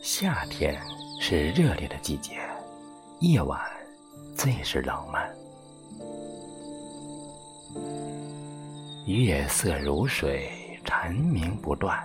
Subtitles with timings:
[0.00, 0.80] 夏天
[1.20, 2.38] 是热烈的季节，
[3.18, 3.60] 夜晚
[4.36, 5.28] 最是浪漫。
[9.06, 10.48] 月色如水，
[10.84, 11.98] 蝉鸣不断，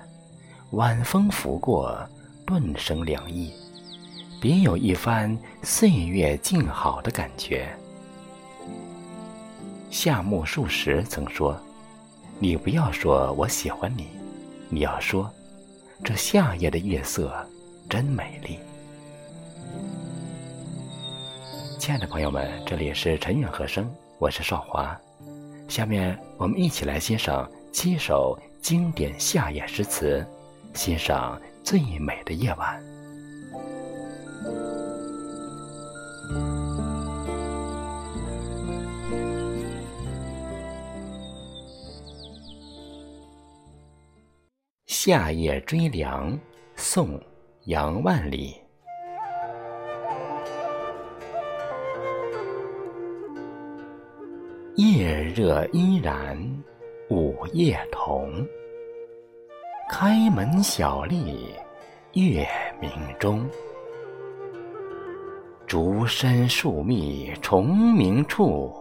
[0.71, 1.95] 晚风拂过，
[2.43, 3.53] 顿生凉意，
[4.41, 7.69] 别有一番岁月静好的感觉。
[9.89, 11.59] 夏目漱石曾说
[12.39, 14.07] ：“你不要说我喜欢你，
[14.69, 15.31] 你要说，
[16.03, 17.33] 这夏夜的月色。”
[17.89, 18.59] 真美丽，
[21.79, 24.99] 亲爱的朋友们，这里是陈远和声，我是少华。
[25.69, 30.27] 下面我们一起来欣赏七首经典夏夜诗词，
[30.73, 32.96] 欣赏最美的夜晚。
[44.99, 46.35] 夏夜追凉，
[46.75, 47.21] 宋。
[47.65, 48.55] 杨万里，
[54.75, 56.35] 夜热依然，
[57.11, 58.43] 午夜同。
[59.87, 61.53] 开门小立，
[62.13, 62.47] 月
[62.81, 63.47] 明中。
[65.67, 68.75] 竹深树密虫鸣处，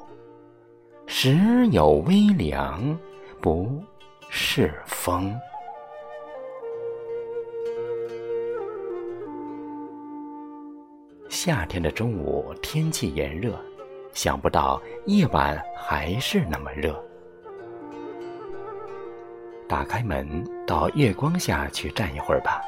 [1.06, 2.98] 时有微凉，
[3.38, 3.70] 不
[4.30, 5.38] 是风。
[11.46, 13.56] 夏天的中午，天气炎热，
[14.12, 17.00] 想不到夜晚还是那么热。
[19.68, 22.60] 打开门，到月光下去站一会儿吧。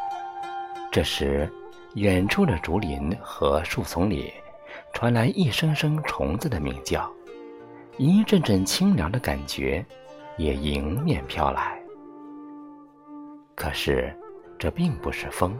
[0.92, 1.52] 这时，
[1.94, 4.32] 远处的竹林和树丛里，
[4.92, 7.12] 传来一声声虫子的鸣叫，
[7.96, 9.84] 一阵阵清凉的感觉
[10.36, 11.82] 也迎面飘来。
[13.56, 14.16] 可是，
[14.56, 15.58] 这并不是风，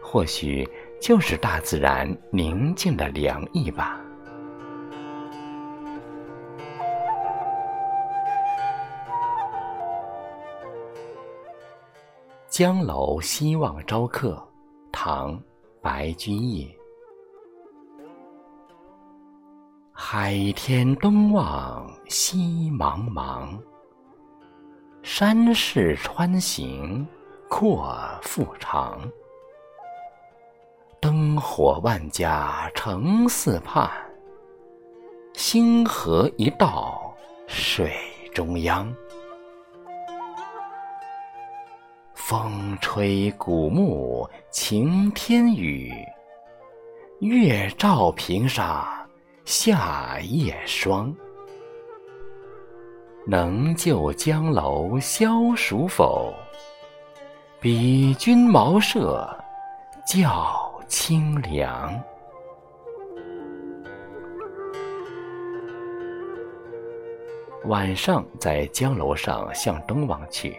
[0.00, 0.64] 或许。
[1.00, 4.00] 就是大自然宁静的凉意吧。
[12.48, 14.42] 江楼西望朝客，
[14.90, 15.32] 唐·
[15.80, 16.68] 白居易。
[19.92, 23.56] 海天东望西茫茫，
[25.02, 27.06] 山势穿行
[27.48, 29.00] 阔腹长。
[31.00, 33.88] 灯火万家城寺畔，
[35.32, 37.14] 星河一道
[37.46, 37.92] 水
[38.34, 38.92] 中央。
[42.14, 45.94] 风吹古木晴天雨，
[47.20, 49.06] 月照平沙
[49.44, 51.14] 夏夜霜。
[53.24, 56.34] 能就江楼消暑否？
[57.60, 59.32] 比君茅舍
[60.04, 60.67] 较。
[60.88, 62.02] 清凉。
[67.66, 70.56] 晚上在江楼上向东望去，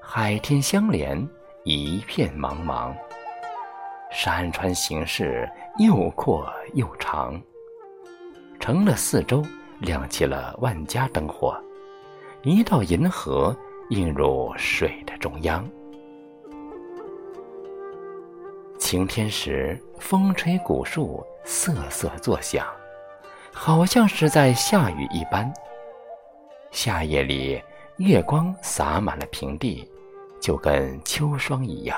[0.00, 1.28] 海天相连，
[1.64, 2.94] 一片茫茫。
[4.12, 7.40] 山川形势又阔又长，
[8.60, 9.42] 城的四周
[9.80, 11.60] 亮起了万家灯火，
[12.42, 13.56] 一道银河
[13.90, 15.68] 映入水的中央。
[18.92, 22.66] 晴天时，风吹古树瑟瑟作响，
[23.50, 25.50] 好像是在下雨一般。
[26.72, 27.58] 夏夜里，
[27.96, 29.90] 月光洒满了平地，
[30.42, 31.96] 就跟秋霜一样。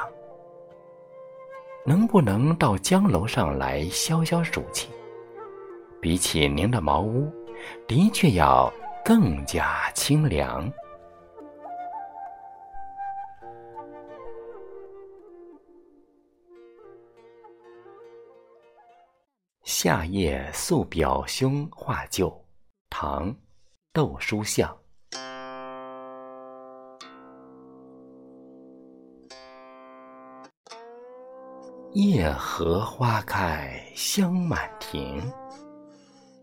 [1.85, 4.89] 能不能到江楼上来消消暑气？
[6.01, 7.29] 比起您的茅屋，
[7.89, 8.73] 的确要
[9.05, 10.73] 更加清凉。
[19.65, 22.31] 夏夜宿表兄画旧，
[22.91, 23.31] 唐·
[23.95, 24.77] 窦书象。
[31.95, 35.23] 夜荷花开香满庭，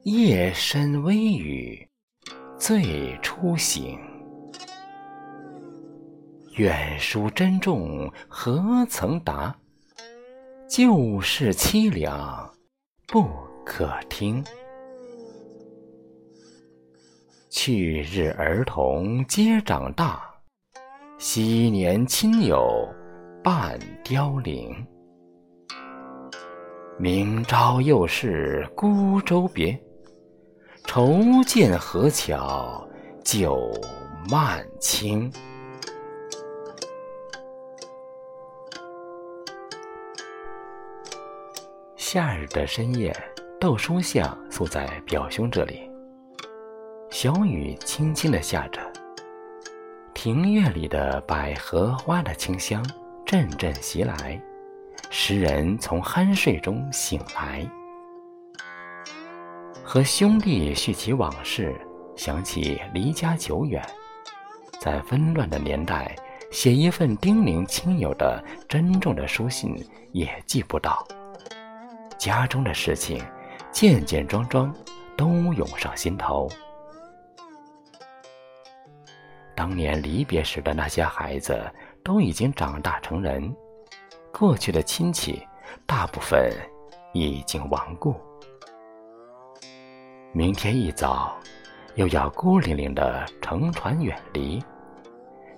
[0.02, 1.88] 夜深微雨
[2.58, 4.00] 醉初醒。
[6.56, 9.56] 远书珍重何曾达？
[10.68, 12.52] 旧事凄凉。
[13.12, 13.28] 不
[13.66, 14.42] 可听。
[17.50, 20.24] 去日儿童皆长大，
[21.18, 22.88] 昔年亲友
[23.44, 24.74] 半凋零。
[26.98, 29.78] 明朝又是孤舟别，
[30.86, 32.88] 愁见河桥
[33.25, 33.69] 酒
[34.30, 35.30] 漫倾。
[42.13, 43.16] 夏日的深夜，
[43.58, 45.90] 豆书巷宿在表兄这里。
[47.10, 48.81] 小雨轻轻地下着，
[50.13, 52.86] 庭院里的百合花的清香
[53.25, 54.38] 阵阵袭来，
[55.10, 57.66] 使人从酣睡中醒来。
[59.81, 61.74] 和兄弟叙起往事，
[62.18, 63.81] 想起离家久远，
[64.81, 66.13] 在纷乱的年代，
[66.52, 69.74] 写一份叮咛亲友的珍重的书信
[70.12, 71.08] 也寄不到。
[72.22, 73.20] 家中的事情，
[73.72, 74.72] 件件桩桩，
[75.18, 76.48] 都涌上心头。
[79.56, 81.60] 当年离别时的那些孩子，
[82.04, 83.52] 都已经长大成人，
[84.32, 85.44] 过去的亲戚，
[85.88, 86.54] 大部分
[87.12, 88.14] 已经亡故。
[90.32, 91.36] 明天一早，
[91.96, 94.64] 又要孤零零的乘船远离，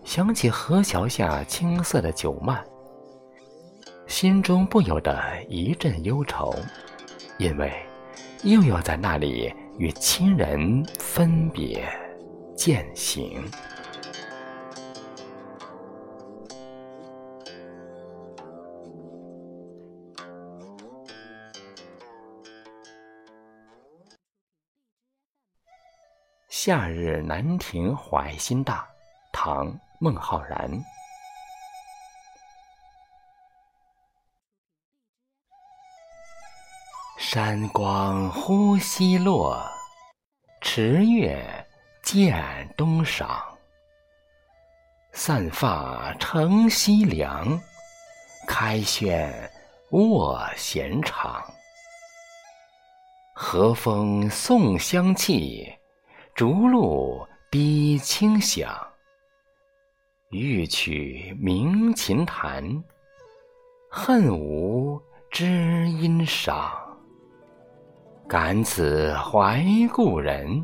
[0.06, 2.58] 想起河桥下青色的酒幔。
[4.14, 6.54] 心中不由得一阵忧愁，
[7.40, 7.74] 因为
[8.44, 11.84] 又要在那里与亲人分别
[12.56, 13.44] 渐行。
[26.50, 28.88] 夏日南亭怀心大，
[29.32, 30.70] 唐·孟浩然。
[37.34, 39.60] 山光忽西落，
[40.62, 41.44] 池月
[42.04, 43.44] 渐东赏。
[45.14, 47.60] 散发乘西凉，
[48.48, 49.34] 开轩
[49.90, 51.44] 卧闲场。
[53.34, 55.74] 和风送香气，
[56.36, 58.78] 竹露滴清响。
[60.30, 62.64] 欲取鸣琴弹，
[63.90, 65.02] 恨无
[65.32, 66.80] 知音赏。
[68.28, 70.64] 感此怀故人，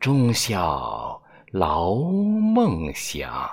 [0.00, 1.20] 终宵
[1.52, 3.48] 劳梦想。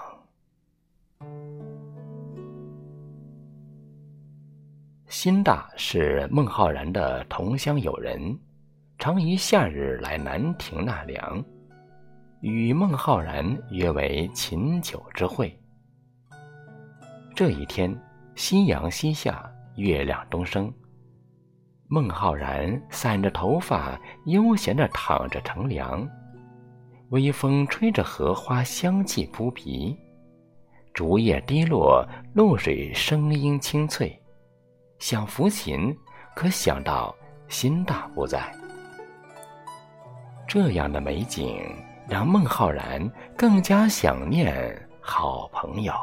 [5.07, 8.37] 辛大是孟浩然的同乡友人，
[8.97, 11.45] 常于夏日来南亭纳凉，
[12.41, 15.57] 与孟浩然约为琴酒之会。
[17.35, 17.95] 这一天，
[18.35, 20.73] 夕阳西下，月亮东升。
[21.93, 23.95] 孟浩然散着头发，
[24.25, 26.09] 悠闲地躺着乘凉，
[27.09, 29.95] 微风吹着荷花香气扑鼻，
[30.91, 32.03] 竹叶滴落，
[32.33, 34.19] 露水声音清脆。
[34.97, 35.95] 想抚琴，
[36.35, 37.15] 可想到
[37.47, 38.51] 心大不在。
[40.47, 41.61] 这样的美景
[42.09, 43.07] 让孟浩然
[43.37, 45.93] 更加想念好朋友。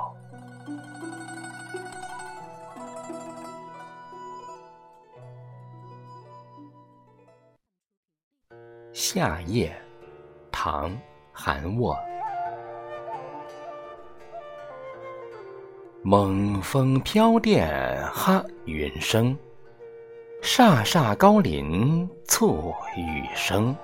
[9.12, 9.77] 夏夜，
[10.53, 10.89] 唐·
[11.33, 11.99] 韩沃。
[16.05, 17.69] 猛风飘电
[18.12, 19.37] 哈云生，
[20.41, 23.76] 飒飒高林簇雨声。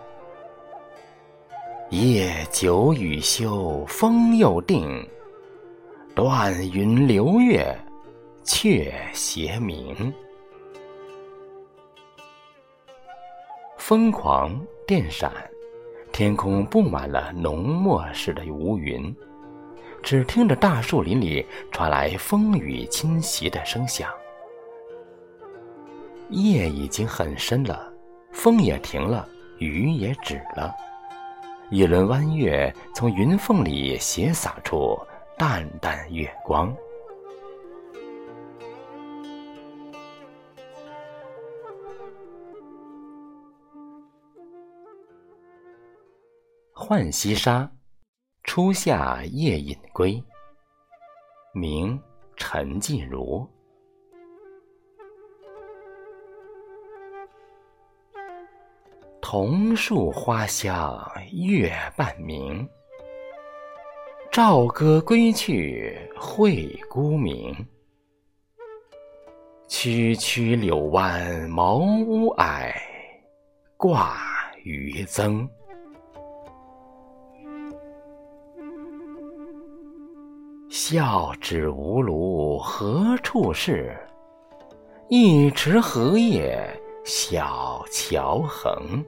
[1.90, 5.10] 夜久雨休风又定，
[6.14, 7.76] 断云流月
[8.44, 10.14] 却斜明。
[13.76, 14.56] 疯狂
[14.86, 15.32] 电闪，
[16.12, 19.12] 天空布满了浓墨似的乌云，
[20.00, 24.08] 只听着大树林里传来风雨侵袭的声响。
[26.28, 27.92] 夜已经很深了，
[28.30, 29.28] 风也停了，
[29.58, 30.72] 雨也止了，
[31.68, 34.96] 一轮弯月从云缝里斜洒出
[35.36, 36.72] 淡淡月光。
[46.88, 47.62] 《浣溪沙·
[48.44, 50.12] 初夏夜饮归》
[51.52, 51.98] 明·
[52.36, 53.44] 陈静茹。
[59.20, 60.96] 桐树花香
[61.32, 62.64] 月半明，
[64.30, 67.52] 棹歌归去会孤鸣。
[69.66, 72.80] 区区柳弯茅屋矮，
[73.76, 74.16] 挂
[74.62, 75.50] 渔僧。
[80.78, 83.96] 笑指无庐何处是？
[85.08, 86.68] 一池荷叶
[87.02, 89.02] 小桥横。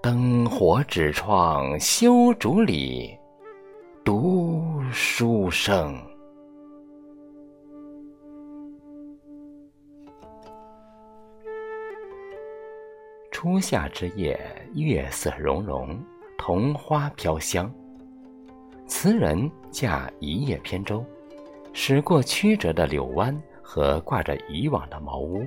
[0.00, 3.14] 灯火纸窗修竹里，
[4.02, 5.94] 读书声。
[13.30, 14.40] 初夏之夜，
[14.72, 15.94] 月色融融，
[16.38, 17.70] 桐花飘香。
[18.86, 21.04] 词人驾一叶扁舟，
[21.72, 25.44] 驶过曲折的柳湾和挂着渔网的茅屋，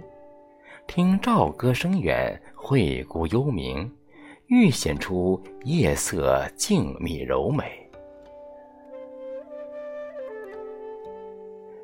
[0.87, 3.91] 听棹歌声远，惠顾幽鸣，
[4.47, 7.89] 愈显出夜色静谧柔美。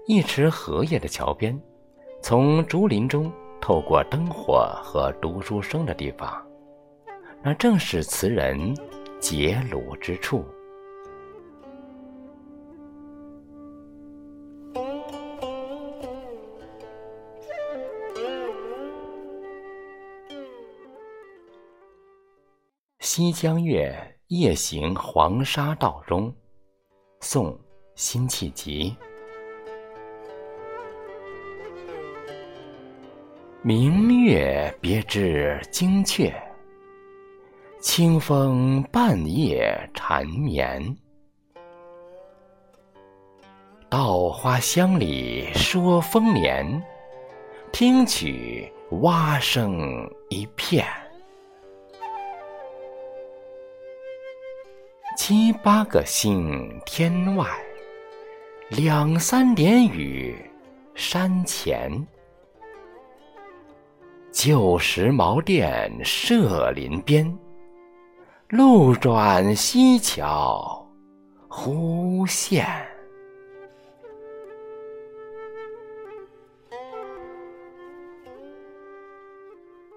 [0.05, 1.59] 一池荷叶的桥边，
[2.21, 3.31] 从竹林中。
[3.65, 6.45] 透过灯火和读书声的地方，
[7.41, 8.75] 那正是词人
[9.21, 10.43] 结庐之处。
[23.15, 23.95] 西江月·
[24.29, 26.33] 夜行黄沙道中，
[27.19, 27.51] 宋·
[27.93, 28.95] 辛弃疾。
[33.61, 36.33] 明月别枝惊鹊，
[37.79, 40.97] 清风半夜缠绵。
[43.91, 46.83] 稻花香里说丰年，
[47.71, 50.83] 听取蛙声一片。
[55.15, 57.45] 七八个星天外，
[58.69, 60.35] 两三点雨
[60.95, 61.91] 山前。
[64.31, 67.31] 旧时茅店社林边，
[68.49, 70.85] 路转溪桥
[71.47, 72.65] 忽见。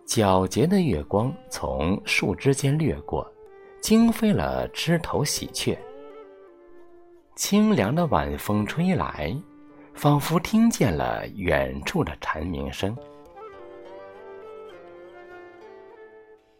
[0.06, 3.26] 皎洁的月光从树枝间掠过，
[3.80, 5.78] 惊飞了枝头喜鹊。
[7.36, 9.36] 清凉的晚风吹来，
[9.94, 12.96] 仿佛听见了远处的蝉鸣声。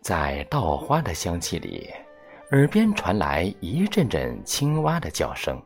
[0.03, 1.91] 在稻花的香气里，
[2.53, 5.61] 耳边传来一阵阵青蛙的叫声，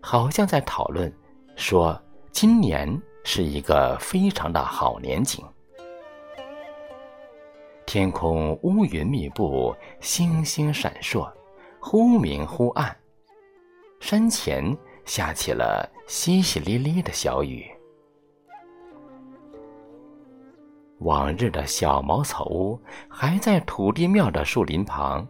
[0.00, 1.12] 好像在讨论，
[1.56, 2.88] 说今年
[3.24, 5.44] 是一个非常的好年景。
[7.88, 11.26] 天空乌云密布，星星闪烁，
[11.80, 12.94] 忽明忽暗。
[13.98, 14.76] 山前
[15.06, 17.66] 下起了淅淅沥沥的小雨。
[20.98, 22.78] 往日的小茅草屋
[23.08, 25.26] 还在土地庙的树林旁，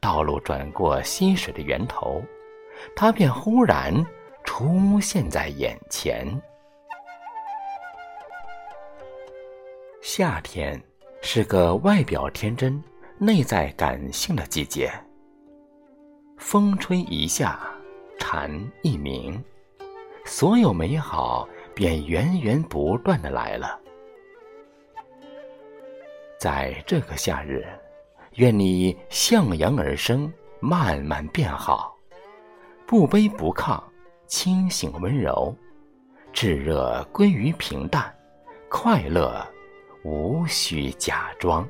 [0.00, 2.20] 道路转过溪水的源头，
[2.96, 3.94] 它便忽然
[4.42, 6.26] 出现在眼前。
[10.02, 10.82] 夏天
[11.28, 12.80] 是个外表天真、
[13.18, 14.88] 内在感性的季节。
[16.38, 17.58] 风吹一下，
[18.16, 18.48] 蝉
[18.82, 19.42] 一鸣，
[20.24, 23.76] 所有美好便源源不断的来了。
[26.38, 27.66] 在这个夏日，
[28.36, 31.98] 愿你向阳而生，慢慢变好，
[32.86, 33.82] 不卑不亢，
[34.28, 35.52] 清醒温柔，
[36.32, 38.14] 炙热归于平淡，
[38.68, 39.44] 快乐
[40.02, 41.68] 无需假装。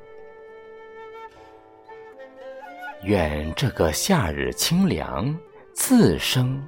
[3.02, 5.36] 愿这个夏日清凉，
[5.72, 6.62] 自生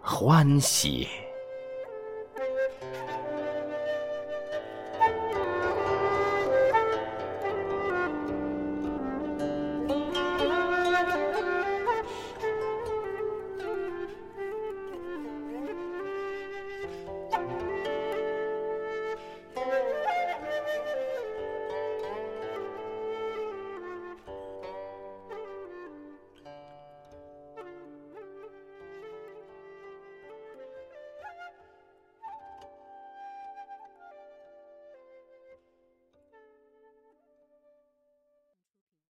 [0.00, 1.08] 欢喜。